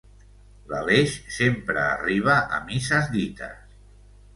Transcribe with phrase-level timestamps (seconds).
[0.71, 3.83] L'Aleix sempre arriba a misses dites.